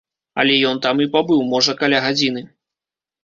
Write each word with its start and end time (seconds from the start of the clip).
Але 0.43 0.53
ён 0.69 0.79
там 0.85 1.03
і 1.03 1.07
пабыў, 1.15 1.43
можа, 1.51 1.75
каля 1.81 1.99
гадзіны. 2.05 2.41